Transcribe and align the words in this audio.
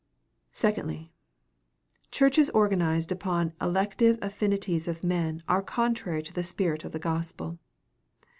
Secondly, 0.51 1.13
churches 2.09 2.49
organized 2.55 3.11
upon 3.11 3.53
elective 3.61 4.17
affinities 4.19 4.87
of 4.87 5.03
men 5.03 5.43
are 5.47 5.61
contrary 5.61 6.23
to 6.23 6.33
the 6.33 6.41
spirit 6.41 6.83
of 6.83 6.91
the 6.91 6.97
gospel. 6.97 7.59